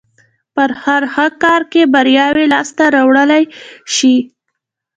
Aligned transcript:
په 0.55 0.63
هر 0.83 1.03
ښه 1.13 1.25
کار 1.43 1.61
کې 1.71 1.81
برياوې 1.93 2.45
لاس 2.53 2.69
ته 2.77 2.85
راوړلای 2.95 3.43
شي. 3.95 4.15